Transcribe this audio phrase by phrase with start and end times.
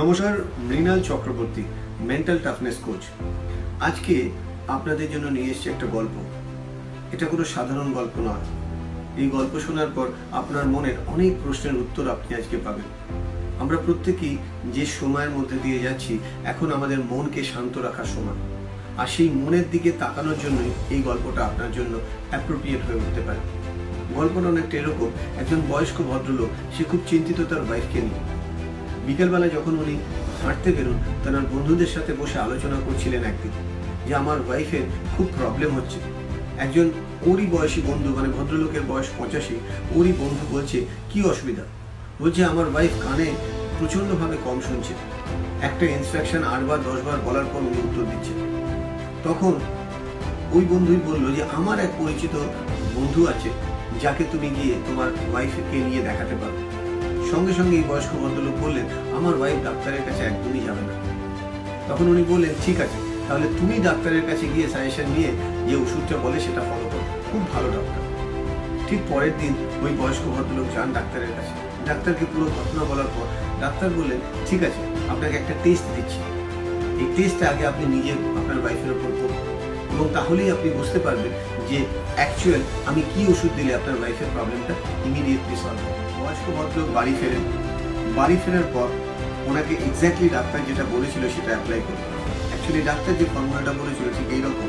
[0.00, 1.62] নমস্কার, Mrinal Chakraborty
[2.00, 3.02] mental toughness coach
[3.80, 4.30] আজকে
[4.68, 6.14] আপনাদের জন্য নিয়ে এসেছি একটা গল্প।
[7.12, 8.44] এটা কোনো সাধারণ গল্প নয়।
[9.22, 12.88] এই গল্প শোনার পর আপনার মনের অনেক প্রশ্নের উত্তর আপনি আজকে পাবেন।
[13.60, 14.36] আমরা প্রত্যেকেই
[14.72, 18.38] যে সময়ের মধ্যে দিয়ে যাচ্ছি, এখন আমাদের মনকে শান্ত রাখার সময়।
[18.98, 21.98] আর সেই মনের দিকে তাকানোর জন্যই এই গল্পটা আপনার জন্য
[22.30, 23.40] অ্যাপ্রোপ্রিয়েট হয়ে উঠতে পারে।
[24.14, 26.48] গল্পটা অনেকটা এরকম, একজন বয়স্ক ভদ্রলোক,
[26.78, 28.33] সে খুব চিন্তিত তার ওয়াইফকে নিয়ে।
[29.06, 29.94] বিকেলবেলা যখন উনি
[30.42, 33.52] হাঁটতে বেরোন, তার বন্ধুদের সাথে বসে আলোচনা করছিলেন একদিন
[34.06, 34.82] যে, আমার ওয়াইফের
[35.16, 35.98] খুব প্রবলেম হচ্ছে।
[36.58, 36.90] একজন
[37.26, 39.54] ওরই বয়সী বন্ধু মানে ভদ্রলোকের বয়স পঁচাশি,
[39.94, 41.62] ওরই বন্ধু বলছে, কি অসুবিধা?
[42.20, 43.28] বলছে, আমার ওয়াইফ কানে
[43.78, 44.94] প্রচণ্ডভাবে কম শুনছে।
[45.62, 48.32] একটা ইনস্ট্রাকশন আটবার, দশবার বলার পর উনি উত্তর দিচ্ছে।
[49.24, 49.54] তখন
[50.52, 52.34] ওই বন্ধুই বলল যে, আমার এক পরিচিত
[52.94, 53.50] বন্ধু আছে,
[54.02, 56.73] যাকে তুমি গিয়ে তোমার ওয়াইফকে নিয়ে দেখাতে পারো।
[57.32, 58.86] সঙ্গে সঙ্গে এই বয়স্ক ভদ্রলোক বললেন,
[59.18, 60.94] আমার ওয়াইফ ডাক্তারের কাছে একদমই যাবে না।
[61.88, 65.30] তখন উনি বললেন, ঠিক আছে, তাহলে তুমি ডাক্তারের কাছে গিয়ে সাজেশন নিয়ে
[65.68, 68.00] যে ওষুধটা বলে সেটা ফলো করো। খুব ভালো ডক্টর
[68.88, 69.52] ঠিক পরের দিন
[69.84, 71.52] ওই বয়স্ক ভদ্রলোক যান ডাক্তারের কাছে।
[71.88, 73.26] ডাক্তারকে পুরো ঘটনা বলার পর
[73.62, 74.80] ডাক্তার বললেন, ঠিক আছে,
[75.12, 76.18] আপনাকে একটা টেস্ট দিচ্ছি।
[77.00, 79.40] এই টেস্টটা আগে আপনি নিজে আপনার ওয়াইফের উপর করুন
[79.94, 81.32] এবং তাহলেই আপনি বুঝতে পারবেন
[81.70, 81.78] যে
[82.18, 84.74] অ্যাকচুয়াল আমি কি ওষুধ দিলে আপনার ওয়াইফের প্রবলেমটা
[85.08, 87.44] ইমিডিয়েটলি সলভ হবে। বয়স্ক ভদ্রলোক বাড়ি ফেরেন।
[88.18, 88.88] বাড়ি ফেরার পর
[89.48, 92.02] ওনাকে এক্স্যাক্টলি ডাক্তার যেটা বলেছিল সেটা অ্যাপ্লাই করুন।
[92.50, 94.68] অ্যাকচুয়ালি ডাক্তার যে ফর্মুলাটা বলেছিল ঠিক এইরকম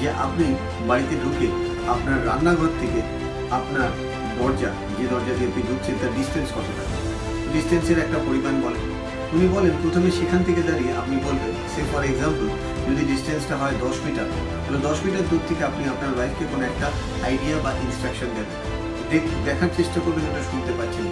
[0.00, 0.46] যে আপনি
[0.88, 1.48] বাড়িতে ঢুকে
[1.94, 3.00] আপনার রান্নাঘর থেকে
[3.58, 3.88] আপনার
[4.38, 6.84] দরজা, যে দরজা দিয়ে আপনি ঢুকছেন তার ডিস্টেন্স কতটা?
[7.52, 8.84] ডিস্টেন্সের একটা পরিমাণ বলেন।
[9.32, 12.46] উনি বলেন, প্রথমে সেখান থেকে দাঁড়িয়ে আপনি বলবেন, সে ফর এক্সাম্পল
[12.92, 16.90] যদি ডিস্টেন্সটা হয় দশ মিটার তাহলে দশ মিটার দূর থেকে আপনি আপনার ওয়াইফকে কোনো একটা
[17.26, 18.76] আইডিয়া বা ইনস্ট্রাকশন দেবেন।
[19.10, 21.04] দেখ- দেখার চেষ্টা করবেন, ওটা শুনতে পাচ্ছেন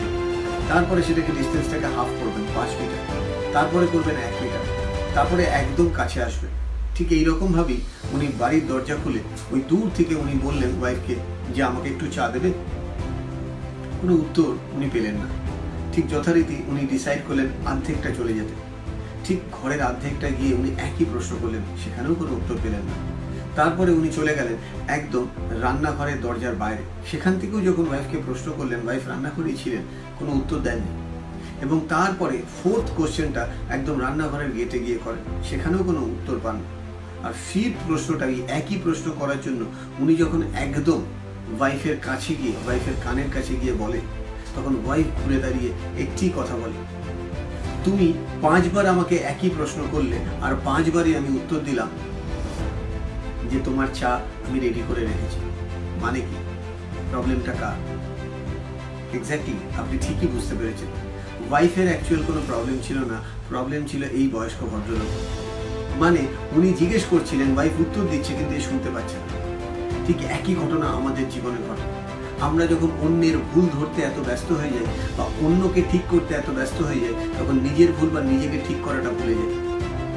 [0.68, 3.16] তারপরে সেটাকে ডিস্টেন্সটাকে হাফ করবেন, পাঁচ মিটার
[3.52, 4.60] তারপরে করবেন এক মিটার
[5.14, 6.50] তারপরে একদম কাছে আসবেন।
[6.94, 7.80] ঠিক এইরকম ভাবেই
[8.12, 9.18] উনি বাড়ির দরজা খুলে
[9.50, 11.14] ওই দূর থেকে উনি বললেন ওয়াইফকে
[11.54, 12.52] যে, আমাকে একটু চা দেবে?
[14.02, 15.43] কোনো উত্তর উনি পেলেন না।
[15.94, 18.54] ঠিক যথারীতি উনি ডিসাইড করলেন অর্ধেকটা চলে যেতে।
[19.24, 23.24] ঠিক ঘরের অর্ধেকটা গিয়ে উনি একই প্রশ্ন করলেন, সেখানেও কোনো উত্তর পেলেন না।
[23.56, 24.54] তারপরে উনি চলে গেলেন
[24.88, 29.82] একদম রান্নাঘরের দরজার বাইরে। সেখান থেকেও যখন ওয়াইফকে প্রশ্ন করলেন, ওয়াইফ রান্নাঘরেই ছিলেন?
[30.18, 31.04] কোনো উত্তর দেননি।
[31.62, 36.60] এবং তারপরে ফোর্থ কোশ্চেনটা একদম রান্নাঘরের গেটে গিয়ে করেন। সেখানেও কোনো উত্তর পান।
[37.24, 39.64] আর ফিফথ প্রশ্নটা এই একই প্রশ্ন করার জন্য
[39.98, 41.02] উনি যখন একদম
[41.58, 44.00] ওয়াইফের কাছে গিয়ে, ওয়াইফের কানের কাছে গিয়ে বলে
[44.56, 45.70] তখন ওয়াইফ ঘুরে দাঁড়িয়ে
[46.02, 46.78] একটি কথা বলে,
[47.84, 51.88] তুমি পাঁচবার আমাকে একই প্রশ্ন করলে আর পাঁচবারই আমি উত্তর দিলাম
[53.50, 54.10] যে তোমার চা
[54.48, 55.40] আমি রেডি করে রেখেছি।
[56.02, 56.36] মানে কি?
[57.10, 57.76] প্রবলেমটা কার?
[59.16, 60.90] এক্স্যাক্টলি আপনি ঠিকই বুঝতে পেরেছেন।
[61.50, 65.10] ওয়াইফের অ্যাকচুয়াল কোনো প্রবলেম ছিল না প্রবলেম ছিল এই বয়স্ক ভদ্রলোক।
[66.00, 66.22] মানে
[66.52, 69.28] উনি জিজ্ঞেস করছিলেন ওয়াইফ উত্তর দিচ্ছে কিন্তু শুনতে পাচ্ছে না।
[70.06, 71.86] ঠিক একই ঘটনা আমাদের জীবনে ঘটে।
[72.46, 74.86] আমরা যখন অন্যের ভুল ধরতে এত ব্যস্ত হয়ে যাই
[75.18, 79.10] বা অন্যকে ঠিক করতে এত ব্যস্ত হয়ে যাই, তখন নিজের ভুল বা নিজেকে ঠিক করাটা
[79.18, 79.50] ভুলে যাই।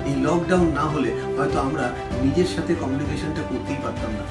[0.09, 1.85] এই লকডাউন না হলে হয়তো আমরা
[2.23, 4.25] নিজের সাথে কমিউনিকেশনটা করতেই পারতাম না।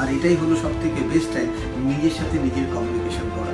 [0.00, 1.48] আর এটাই হলো সব থেকে বেস্ট টাইম
[1.90, 3.52] নিজের সাথে নিজের কমিউনিকেশন করা।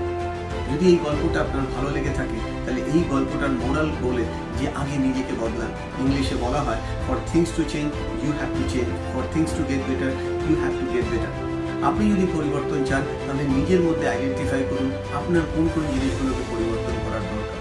[0.71, 4.25] যদি এই গল্পটা আপনার ভালো লেগে থাকে, তাহলে এই গল্পটার মোরাল বলে
[4.59, 5.71] যে আগে নিজেকে বদলান
[6.03, 7.89] ইংলিশে বলা হয় for things to change
[8.23, 10.13] you have to change for things to get better
[10.47, 11.56] you have to get better
[11.89, 17.25] আপনি যদি পরিবর্তন চান, তাহলে নিজের মধ্যে আইডেন্টিফাই করুন আপনার কোন কোন জিনিসগুলোকে পরিবর্তন করার
[17.31, 17.59] দরকার।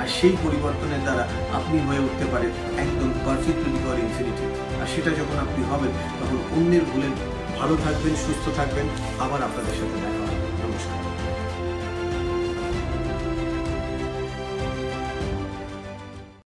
[0.00, 2.50] আর সেই পরিবর্তনের দ্বারা আপনি হয়ে উঠতে পারেন
[2.84, 4.44] একদম পারফেক্ট ফর ইনফিনিটি
[4.80, 7.08] আর সেটা যখন আপনি হবেন, তখন অন্যের ভুলে
[7.58, 8.86] ভালো থাকবেন, সুস্থ থাকবেন।
[9.20, 10.36] আবার আপনাদের সাথে দেখা হবে।